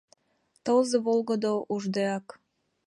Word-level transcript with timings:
Тылзе 0.63 0.97
волгыдо 1.05 1.51
уждеак. 1.73 2.27